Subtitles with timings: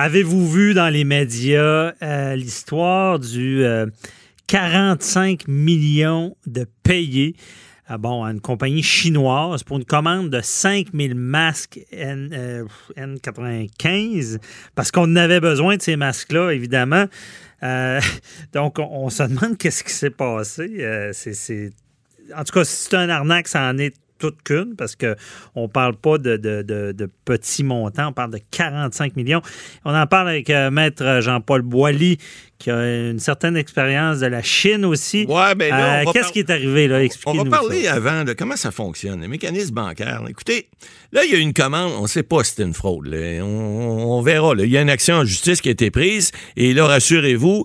[0.00, 3.86] Avez-vous vu dans les médias euh, l'histoire du euh,
[4.46, 7.34] 45 millions de payés?
[7.88, 12.64] Ah bon, à une compagnie chinoise pour une commande de 5000 masques N, euh,
[12.96, 14.38] N95
[14.76, 17.06] parce qu'on avait besoin de ces masques-là, évidemment.
[17.64, 18.00] Euh,
[18.52, 20.76] donc, on, se demande qu'est-ce qui s'est passé.
[20.78, 21.72] Euh, c'est,
[22.36, 25.66] En tout cas, si c'est un arnaque, ça en est toute qu'une parce qu'on ne
[25.66, 29.42] parle pas de, petits montants, on parle de 45 millions.
[29.84, 32.18] On en parle avec euh, Maître Jean-Paul Boilly,
[32.58, 35.24] qui a une certaine expérience de la Chine aussi.
[35.28, 37.04] Ouais, ben là, euh, Qu'est-ce qui est arrivé, là?
[37.04, 37.42] Expliquez-nous.
[37.42, 37.94] On va parler ça.
[37.94, 40.24] avant de comment ça fonctionne, les mécanismes bancaires.
[40.28, 40.68] Écoutez,
[41.12, 43.06] là, il y a une commande, on ne sait pas si c'est une fraude.
[43.06, 43.44] Là.
[43.44, 44.56] On, on, verra.
[44.56, 44.64] Là.
[44.64, 47.64] Il y a une action en justice qui a été prise, et là, rassurez-vous,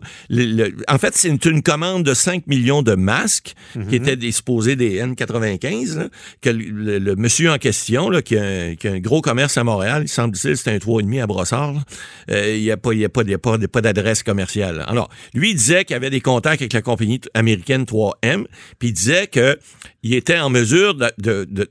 [0.88, 3.88] en fait, c'est une, une, commande de 5 millions de masques mm -hmm.
[3.88, 6.10] qui étaient disposés des N95, là,
[6.42, 9.58] que le, le, monsieur en question, là, qui, a un, qui, a un, gros commerce
[9.58, 11.76] à Montréal, il semble-t-il, c'est un 3,5 à Brossard,
[12.30, 14.83] euh, il n'y a pas, il a pas, pas, pas d'adresse commerciale.
[14.88, 18.46] Alors, lui, il disait qu'il avait des contacts avec la compagnie américaine 3M,
[18.80, 20.96] puis il disait qu'il était en mesure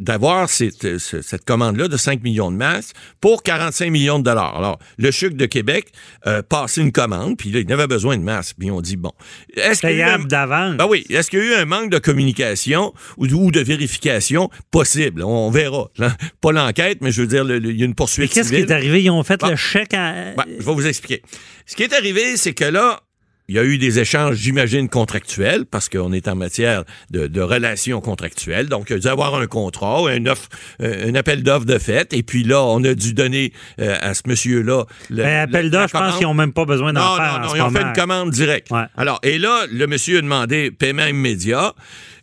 [0.00, 4.56] d'avoir cette, cette commande-là de 5 millions de masques pour 45 millions de dollars.
[4.56, 5.92] Alors, le CHUC de Québec
[6.26, 8.56] euh, passait une commande, puis là, il avait besoin de masques.
[8.58, 9.12] Puis on dit, bon,
[9.56, 10.76] est-ce qu'il y a eu d'avance?
[10.76, 14.50] Ben oui, est-ce qu'il y a eu un manque de communication ou, ou de vérification?
[14.70, 15.22] Possible?
[15.22, 15.90] On, verra.
[15.98, 18.70] Là, pas l'enquête, mais je veux dire, il y a une poursuite Qu'est-ce qui est
[18.70, 19.02] arrivé?
[19.02, 19.48] Ils ont fait bon.
[19.48, 20.32] le chèque à...
[20.36, 21.22] Ben, je vais vous expliquer.
[21.66, 23.00] Ce qui est arrivé, c'est que là,
[23.48, 27.40] il y a eu des échanges, j'imagine, contractuels, parce qu'on est en matière de, de,
[27.40, 28.68] relations contractuelles.
[28.68, 30.48] Donc, il y a dû avoir un contrat, un, offre,
[30.80, 32.12] un appel d'offres de fait.
[32.12, 34.84] Et puis là, on a dû donner euh, à ce monsieur-là...
[35.10, 37.40] Le, appel d'offres, je pense qu'ils n'ont même pas besoin d'en faire.
[37.40, 38.70] Non, non, ils ont fait une commande directe.
[38.70, 38.84] Ouais.
[38.96, 41.74] Alors, et là, le monsieur a demandé paiement immédiat.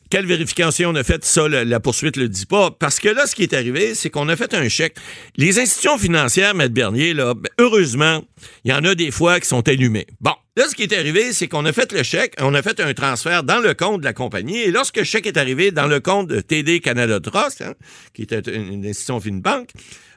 [0.09, 1.23] Quelle vérification on a faite?
[1.23, 2.71] Ça, la, la poursuite le dit pas.
[2.71, 4.95] Parce que là, ce qui est arrivé, c'est qu'on a fait un chèque.
[5.37, 8.23] Les institutions financières, Maître Bernier, là, ben, heureusement,
[8.63, 10.07] il y en a des fois qui sont allumées.
[10.19, 10.33] Bon.
[10.55, 12.93] Là, ce qui est arrivé, c'est qu'on a fait le chèque, on a fait un
[12.93, 16.01] transfert dans le compte de la compagnie, et lorsque le chèque est arrivé dans le
[16.01, 17.75] compte de TD Canada Trust, hein,
[18.13, 19.69] qui était une institution FinBank,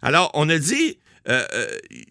[0.03, 0.99] alors on a dit,
[1.29, 1.67] euh, euh,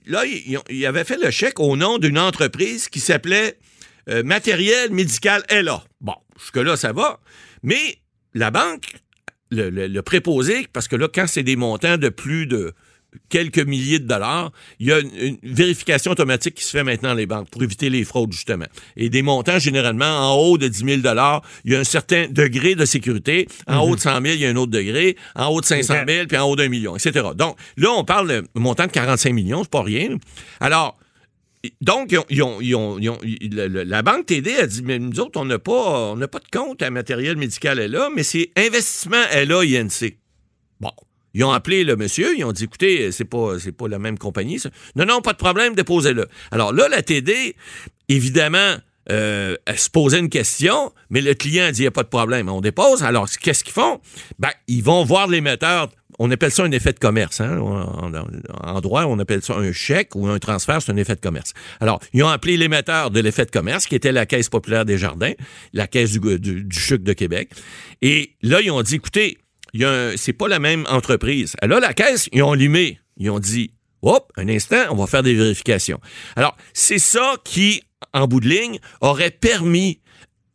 [0.05, 3.57] là, il, avait fait le chèque au nom d'une entreprise qui s'appelait
[4.09, 5.83] euh, Matériel Médical LA.
[5.99, 7.19] Bon, jusque-là, ça va.
[7.63, 7.97] Mais
[8.33, 8.95] la banque,
[9.49, 12.73] le, le, le, préposé, parce que là, quand c'est des montants de plus de
[13.29, 17.09] quelques milliers de dollars, il y a une, une, vérification automatique qui se fait maintenant
[17.09, 18.65] dans les banques pour éviter les fraudes, justement.
[18.95, 22.27] Et des montants, généralement, en haut de 10 000 dollars, il y a un certain
[22.29, 23.47] degré de sécurité.
[23.67, 23.91] En mm -hmm.
[23.91, 25.17] haut de 100 000, il y a un autre degré.
[25.35, 27.27] En haut de 500 000, puis en haut d'un million, etc.
[27.35, 30.17] Donc, là, on parle de montant de 45 millions, c'est pas rien.
[30.59, 30.97] Alors,
[31.81, 36.81] donc, la banque TD a dit, mais nous autres, on n'a pas, pas de compte
[36.81, 40.17] à matériel médical là, mais c'est investissement LA INC.
[40.79, 40.91] Bon.
[41.33, 44.59] Ils ont appelé le monsieur, ils ont dit, écoutez, c'est pas, pas la même compagnie.
[44.59, 44.69] Ça.
[44.95, 46.27] Non, non, pas de problème, déposez-le.
[46.51, 47.55] Alors là, la TD,
[48.09, 48.75] évidemment,
[49.09, 52.09] euh, elle se posait une question, mais le client dit, il n'y a pas de
[52.09, 53.03] problème, on dépose.
[53.03, 54.01] Alors, qu'est-ce qu'ils font?
[54.39, 55.89] Ben, ils vont voir l'émetteur
[56.23, 57.41] on appelle ça un effet de commerce.
[57.41, 57.57] Hein?
[57.57, 61.53] En, droit, on appelle ça un chèque ou un transfert, c'est un effet de commerce.
[61.79, 64.99] Alors, ils ont appelé l'émetteur de l'effet de commerce, qui était la Caisse populaire des
[64.99, 65.33] jardins,
[65.73, 67.49] la Caisse du, du, CHUC de Québec.
[68.03, 69.39] Et là, ils ont dit, écoutez,
[70.15, 71.55] c'est pas la même entreprise.
[71.59, 72.99] Alors, la Caisse, ils ont limé.
[73.17, 73.73] Ils ont dit,
[74.03, 75.99] hop, un instant, on va faire des vérifications.
[76.35, 77.81] Alors, c'est ça qui,
[78.13, 80.01] en bout de ligne, aurait permis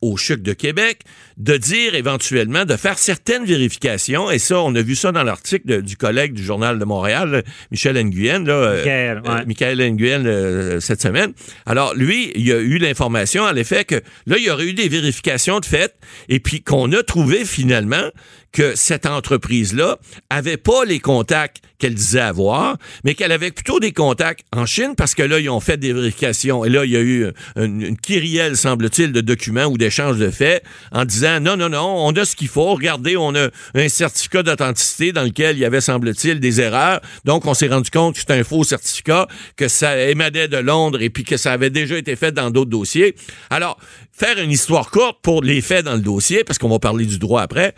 [0.00, 1.02] au CHUC de Québec
[1.36, 5.82] de dire éventuellement, de faire certaines vérifications, et ça, on a vu ça dans l'article
[5.82, 9.44] du collègue du Journal de Montréal, Michel Nguyen, là, Michael, euh, ouais.
[9.46, 11.32] Michael Nguyen, euh, cette semaine.
[11.66, 13.96] Alors, lui, il a eu l'information, en effet, que
[14.26, 15.94] là, il y aurait eu des vérifications de fait,
[16.30, 18.10] et puis qu'on a trouvé finalement
[18.52, 19.98] que cette entreprise-là
[20.30, 24.94] avait pas les contacts qu'elle disait avoir, mais qu'elle avait plutôt des contacts en Chine
[24.96, 26.64] parce que là, ils ont fait des vérifications.
[26.64, 27.26] Et là, il y a eu
[27.56, 32.06] une, une kyrielle, semble-t-il, de documents ou d'échanges de faits en disant non, non, non,
[32.06, 32.74] on a ce qu'il faut.
[32.74, 37.00] Regardez, on a un certificat d'authenticité dans lequel il y avait, semble-t-il, des erreurs.
[37.24, 39.26] Donc, on s'est rendu compte que c'était un faux certificat,
[39.56, 42.70] que ça émanait de Londres et puis que ça avait déjà été fait dans d'autres
[42.70, 43.14] dossiers.
[43.50, 43.78] Alors,
[44.12, 47.18] faire une histoire courte pour les faits dans le dossier, parce qu'on va parler du
[47.18, 47.74] droit après,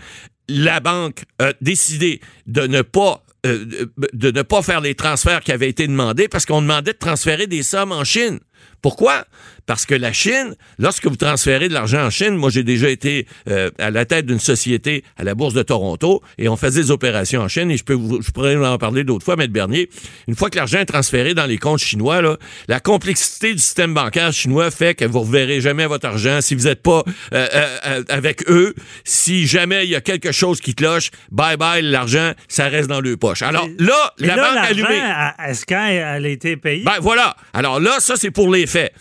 [0.49, 5.53] la banque a décidé de ne pas euh, de ne pas faire les transferts qui
[5.53, 8.41] avaient été demandés parce qu'on demandait de transférer des sommes en Chine.
[8.83, 9.25] Pourquoi?
[9.67, 13.27] Parce que la Chine, lorsque vous transférez de l'argent en Chine, moi j'ai déjà été
[13.51, 16.91] euh, à la tête d'une société à la Bourse de Toronto et on faisait des
[16.91, 19.91] opérations en Chine et je, peux vous, je pourrais en parler d'autres fois, Maître Bernier.
[20.27, 23.93] Une fois que l'argent est transféré dans les comptes chinois, là, la complexité du système
[23.93, 27.03] bancaire chinois fait que vous ne reverrez jamais votre argent si vous n'êtes pas
[27.35, 27.47] euh,
[27.85, 28.75] euh, avec eux.
[29.05, 33.01] Si jamais il y a quelque chose qui cloche, bye bye, l'argent, ça reste dans
[33.01, 33.43] le poche.
[33.43, 35.03] Alors là, Mais la là, banque allumée.
[35.47, 36.85] Est-ce qu'elle a été payée?
[36.85, 37.37] Ben voilà.
[37.53, 38.93] Alors là, ça, c'est pour les faits.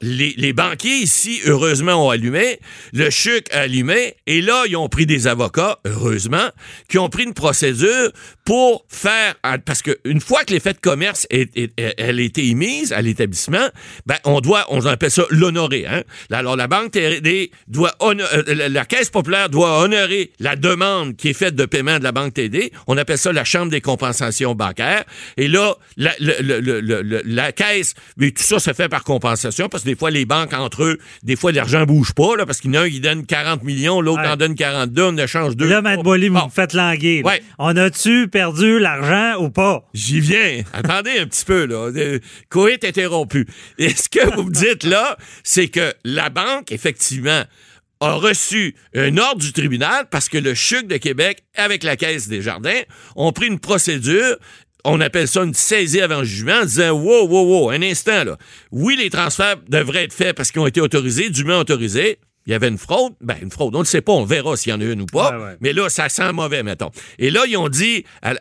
[0.00, 2.58] Les, les banquiers ici, heureusement, ont allumé.
[2.92, 4.14] Le CHUC a allumé.
[4.26, 6.48] Et là, ils ont pris des avocats, heureusement,
[6.88, 8.10] qui ont pris une procédure
[8.44, 9.34] pour faire...
[9.64, 12.92] Parce qu'une fois que les faits de commerce est, est- est- elle a été émise
[12.92, 13.66] à l'établissement,
[14.06, 15.86] ben on doit, on appelle ça l'honorer.
[15.86, 16.02] Hein?
[16.30, 17.92] Alors, la Banque TD doit...
[18.00, 22.04] hono- euh, la, Caisse populaire doit honorer la demande qui est faite de paiement de
[22.04, 22.70] la Banque TD.
[22.86, 25.04] On appelle ça la Chambre des compensations bancaires.
[25.38, 29.68] Et là, la, le- le- le- la Caisse, mais tout ça se fait par compensation
[29.70, 32.60] parce que des fois, les banques entre eux, des fois, l'argent bouge pas là, parce
[32.60, 34.28] qu'il y en a un qui donne 40 millions, l'autre Ouais.
[34.28, 35.66] en donne 42, on échange deux.
[35.68, 36.44] Là, Matt Boily, vous Bon.
[36.46, 37.24] me faites languir.
[37.24, 37.42] Ouais.
[37.58, 39.88] On a-tu perdu l'argent ou pas?
[39.94, 40.64] J'y viens.
[40.72, 41.92] Attendez un petit peu, là.
[41.94, 43.46] Euh, Coït interrompu.
[43.78, 47.44] Et ce que vous me dites là, c'est que la banque, effectivement,
[48.00, 52.26] a reçu un ordre du tribunal parce que le CHUC de Québec, avec la Caisse
[52.26, 52.82] des Jardins,
[53.14, 54.36] ont pris une procédure.
[54.84, 58.36] On appelle ça une saisie avant jugement en disant Wow, wow, wow, un instant, là.
[58.72, 62.18] Oui, les transferts devraient être faits parce qu'ils ont été autorisés, dûment autorisés.
[62.46, 63.14] Il y avait une fraude.
[63.22, 63.74] Ben, une fraude.
[63.74, 64.12] On ne sait pas.
[64.12, 65.30] On verra s'il y en a une ou pas.
[65.38, 65.56] Ouais, ouais.
[65.60, 66.90] Mais là, ça sent mauvais, mettons.
[67.18, 68.34] Et là, ils ont dit, à-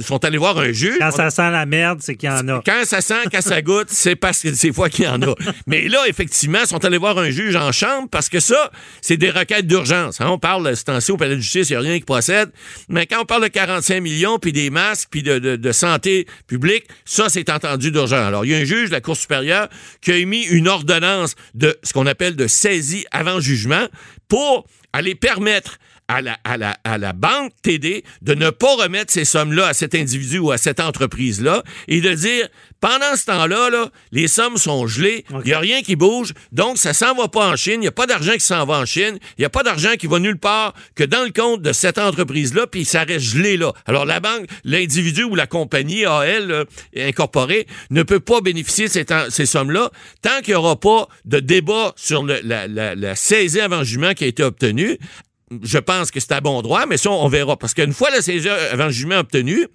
[0.00, 0.96] sont allés voir un juge.
[0.98, 2.62] Quand ça sent la merde, c'est qu'il y en a.
[2.64, 5.34] Quand ça sent, quand ça goûte, c'est parce que c'est fois qu'il y en a.
[5.66, 8.70] Mais là, effectivement, ils sont allés voir un juge en chambre parce que ça,
[9.00, 10.20] c'est des requêtes d'urgence.
[10.20, 10.26] hein.
[10.28, 12.50] On parle, ce temps-ci, au palais de justice, il n'y a rien qui procède.
[12.88, 16.26] Mais quand on parle de 45 millions, puis des masques, puis de, de- de santé
[16.46, 18.26] publique, ça, c'est entendu d'urgence.
[18.26, 19.68] Alors, il y a un juge de la Cour supérieure
[20.00, 23.86] qui a émis une ordonnance de ce qu'on appelle de saisie avant jugement
[24.28, 25.78] pour aller permettre
[26.08, 29.74] à la, à, la, à la banque TD de ne pas remettre ces sommes-là à
[29.74, 32.48] cet individu ou à cette entreprise-là et de dire,
[32.80, 36.78] pendant ce temps-là, là, les sommes sont gelées, il n'y a rien qui bouge, donc
[36.78, 38.84] ça s'en va pas en Chine, il n'y a pas d'argent qui s'en va en
[38.86, 41.72] Chine, il n'y a pas d'argent qui va nulle part que dans le compte de
[41.72, 43.72] cette entreprise-là, puis ça reste gelé là.
[43.86, 46.64] Alors la banque, l'individu ou la compagnie AL euh,
[46.96, 49.90] incorporée ne peut pas bénéficier de ces, sommes-là
[50.22, 54.12] tant qu'il n'y aura pas de débat sur le- la, la- la saisie avant jugement
[54.14, 54.98] qui a été obtenue
[55.62, 57.56] je pense que c'est à bon droit, mais ça, on verra.
[57.56, 59.66] Parce qu'une fois la saisie avant jugement obtenue,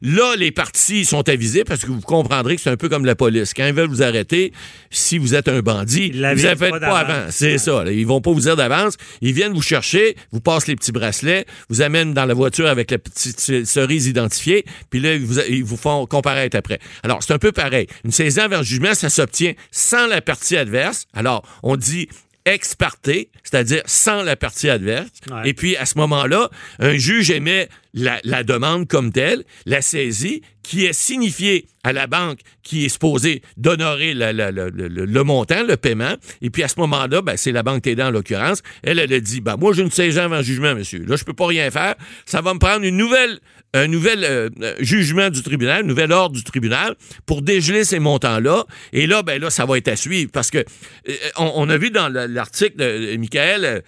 [0.00, 3.16] là, les parties sont avisées parce que vous comprendrez que c'est un peu comme la
[3.16, 3.52] police.
[3.52, 4.52] Quand ils veulent vous arrêter,
[4.90, 7.30] si vous êtes un bandit, Ils vous ne faites pas pas, avant.
[7.30, 7.82] C'est ça.
[7.82, 7.90] là.
[7.90, 8.94] Ils vont pas vous dire d'avance.
[9.20, 12.92] Ils viennent vous chercher, vous passent les petits bracelets, vous amènent dans la voiture avec
[12.92, 16.78] la petite cerise identifiée, puis là, ils vous, ils vous font comparaître après.
[17.02, 17.88] Alors, c'est un peu pareil.
[18.04, 21.06] Une saisie avant jugement, ça s'obtient sans la partie adverse.
[21.14, 22.08] Alors, on dit
[22.46, 23.10] ex parte,
[23.42, 25.10] c'est-à-dire sans la partie adverse.
[25.30, 25.50] Ouais.
[25.50, 30.84] Et puis, à ce moment-là, un juge émet la, demande comme telle, la saisie, qui
[30.84, 36.14] est signifiée à la banque qui est supposée d'honorer le, le- montant, le paiement.
[36.42, 38.62] Et puis, à ce moment-là, ben, c'est la banque TD en l'occurrence.
[38.82, 41.04] Elle, elle a dit, ben, moi, j'ai une saisie avant jugement, monsieur.
[41.06, 41.94] Là, je peux pas rien faire.
[42.26, 43.38] Ça va me prendre une nouvelle,
[43.74, 46.96] un nouvel euh, euh, jugement du tribunal, un nouvel ordre du tribunal
[47.26, 48.64] pour dégeler ces montants-là.
[48.92, 51.90] Et là, ben là, ça va être à suivre parce que euh, on, a vu
[51.90, 53.82] dans le- l'article de Michael,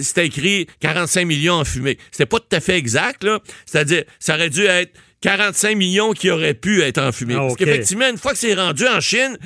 [0.00, 1.98] c'était écrit 45 millions en fumée.
[2.10, 3.03] C'était pas tout à fait exact,
[3.66, 7.34] C'est-à-dire, ça aurait dû être 45 millions qui auraient pu être en fumée.
[7.34, 9.38] Ah, Parce qu'effectivement, une fois que c'est rendu en Chine,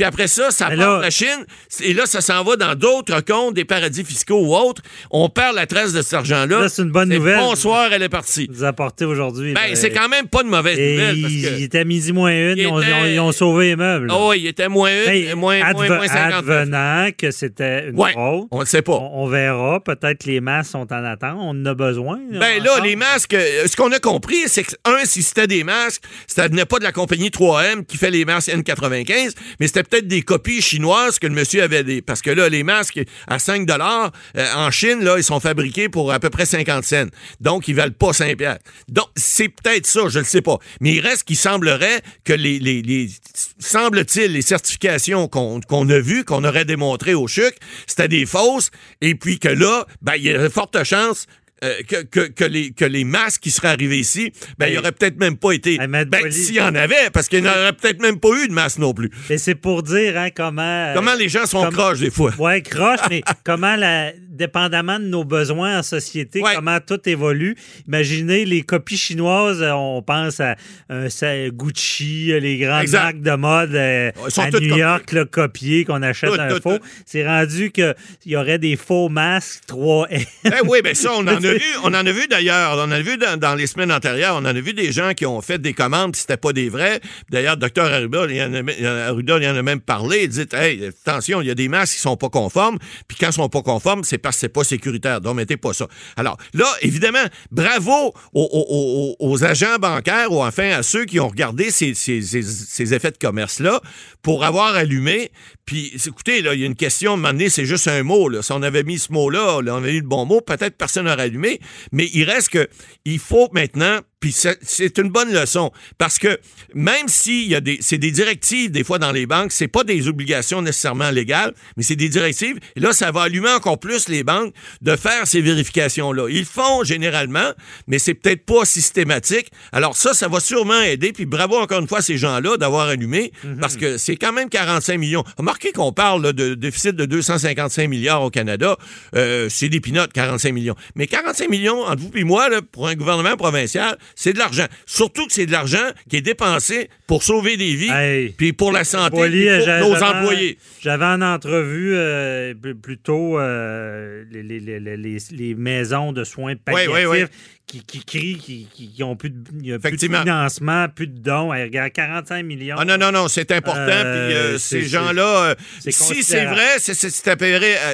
[0.00, 1.44] puis après ça, ça Mais part là- la Chine,
[1.82, 4.80] et là, ça s'en va dans d'autres comptes, des paradis fiscaux ou autres.
[5.10, 6.60] On perd la trace de cet argent-là.
[6.62, 7.36] Là, c'est une bonne nouvelle.
[7.38, 8.48] Bonsoir, elle est partie.
[8.50, 9.52] Vous apportez aujourd'hui.
[9.52, 9.74] Ben, là.
[9.76, 11.20] c'est quand même pas de mauvaise Et nouvelle.
[11.20, 11.48] Parce il, que...
[11.58, 13.76] il était midi moins une, Il ils, ont, était- ils ont- ils ont sauvé les
[13.76, 14.06] meubles.
[14.06, 14.14] là.
[14.18, 16.32] Oh, il était moins une, moins, moins, adve- moins 50.
[16.48, 18.92] advenant que c'était une Ouais, fraude, on ne sait pas.
[18.94, 19.80] on, on verra.
[19.84, 21.36] Peut-être que les masques sont en attente.
[21.38, 22.18] On en a besoin.
[22.32, 25.62] Ben là, les masques, euh, ce qu'on a compris, c'est que, un, si c'était des
[25.62, 29.82] masques, ça venait pas de la compagnie 3M qui fait les masques N95, mais c'était
[29.90, 32.00] peut-être des copies chinoises que le monsieur avait des.
[32.00, 34.12] Parce que là, les masques à 5 dollars
[34.56, 37.06] en Chine, là, ils sont fabriqués pour à peu près 50 cents.
[37.40, 38.64] Donc, ils valent pas 5 piastres.
[38.88, 40.58] Donc, c'est peut-être ça, je le sais pas.
[40.80, 43.10] Mais il reste qu'il semblerait que les, les, les-
[43.58, 47.54] semble-t-il, les certifications qu'on a vues, qu'on aurait démontrées au CHUC,
[47.86, 48.70] c'était des fausses,
[49.00, 51.26] et puis que là, ben, il y a de fortes chances
[51.62, 54.78] euh, que, que, que les, que les masques qui seraient arrivés ici, ben, il n'y
[54.78, 55.76] aurait peut-être même pas été.
[55.78, 58.78] Ben, s'il y en avait, parce qu'il n'y aurait peut-être même pas eu de masques
[58.78, 59.10] non plus.
[59.28, 60.92] Et c'est pour dire hein, comment.
[60.94, 62.32] Comment les gens sont comme- croches des fois.
[62.38, 66.54] Ouais, croche, mais comment la dépendamment de nos besoins en société, Ouais.
[66.54, 67.56] comment tout évolue.
[67.86, 70.56] Imaginez les copies chinoises, euh, on pense à
[70.90, 73.02] euh, Gucci, euh, les grandes Exact.
[73.02, 74.76] marques de mode euh, à New.
[74.78, 76.78] York, le copier qu'on achète Tout, un tout, faux.
[77.04, 80.26] C'est rendu qu'il y aurait des faux masques 3M.
[80.46, 81.49] Eh oui, ben ça, on en a
[81.84, 84.46] on en a vu d'ailleurs, on en a vu dans, les semaines antérieures, on en
[84.46, 87.00] a vu des gens qui ont fait des commandes, c'était pas des vrais.
[87.30, 91.54] D'ailleurs, docteur Arruda, il en a, même parlé, il dit, hey, attention, il y a
[91.54, 92.78] des masques qui sont pas conformes,
[93.08, 95.72] puis quand ils sont pas conformes, c'est parce que c'est pas sécuritaire, donc mettez pas
[95.72, 95.86] ça.
[96.16, 102.94] Alors, là, évidemment, bravo aux, agents bancaires, ou enfin à ceux qui ont regardé ces,
[102.94, 103.80] effets de commerce-là,
[104.22, 105.30] pour avoir allumé,
[105.64, 108.42] puis écoutez, là, il y a une question, à un c'est juste un mot, là.
[108.42, 111.06] Si on avait mis ce mot-là, là, on avait eu le bon mot, peut-être personne
[111.06, 112.68] n'aurait allumé, mais il reste que
[113.04, 116.38] il faut maintenant, puis c'est- c'est une bonne leçon, parce que
[116.74, 119.82] même s'il y a des, c'est des directives des fois dans les banques, c'est pas
[119.82, 122.58] des obligations nécessairement légales, mais c'est des directives.
[122.76, 126.26] Et là, ça va allumer encore plus les banques de faire ces vérifications-là.
[126.30, 127.50] Ils le font généralement,
[127.86, 129.50] mais c'est peut-être pas systématique.
[129.72, 131.12] Alors ça, ça va sûrement aider.
[131.12, 134.48] Puis bravo encore une fois à ces gens-là d'avoir allumé, parce que c'est quand même
[134.48, 135.24] 45 millions.
[135.38, 138.76] Remarquez qu'on parle là, de déficit de 255 milliards au Canada.
[139.16, 140.76] Euh, c'est des pinottes, 45 millions.
[140.94, 144.66] Mais 45 millions, entre vous et moi, là, pour un gouvernement provincial, c'est de l'argent.
[144.86, 148.30] Surtout que c'est de l'argent qui est dépensé pour sauver des vies, Hey.
[148.36, 150.58] puis pour la santé, Boily, puis pour nos employés.
[150.80, 154.96] J'avais en entrevue euh, plutôt euh, les, les- les-
[155.30, 157.24] les- maisons de soins palliatifs oui, oui.
[157.70, 161.06] Qui, qui crient qui, qui, ont plus de, il y a plus de financement, plus
[161.06, 161.50] de dons.
[161.50, 162.74] Regarde, 45 millions.
[162.76, 163.78] Ah non, non, non, c'est important.
[163.86, 165.54] Euh, puis euh, ces gens-là, euh,
[165.88, 166.80] si c'est vrai,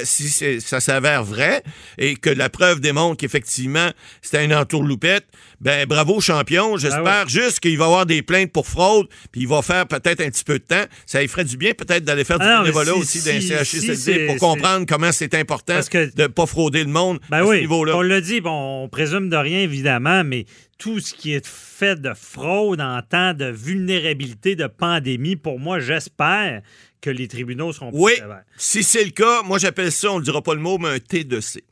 [0.03, 1.61] si ça s'avère vrai
[1.99, 3.91] et que la preuve démontre qu'effectivement
[4.23, 5.25] c'était une entourloupette,
[5.61, 6.77] ben bravo champion.
[6.77, 7.29] J'espère Ah ouais.
[7.29, 10.29] juste qu'il va y avoir des plaintes pour fraude, puis il va faire peut-être un
[10.31, 10.85] petit peu de temps.
[11.05, 13.41] Ça lui ferait du bien peut-être d'aller faire Ah du bénévolat si- aussi si- d'un
[13.41, 17.37] CHSLD pour comprendre comment c'est important Parce que- de ne pas frauder le monde Ben
[17.37, 17.95] à ce oui, niveau-là.
[17.95, 20.45] on l'a dit, bon, on présume de rien, évidemment, mais
[20.77, 25.79] tout ce qui est fait de fraude en temps de vulnérabilité, de pandémie, pour moi,
[25.79, 26.61] j'espère
[27.01, 28.43] que les tribunaux seront plus Oui, sévères.
[28.57, 30.99] si c'est le cas, moi j'appelle ça, on ne dira pas le mot, mais un
[30.99, 31.63] T de C.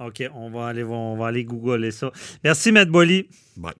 [0.00, 2.10] OK, on va aller, on va aller googler ça.
[2.42, 3.28] Merci, Matt Boily.
[3.56, 3.72] Bye.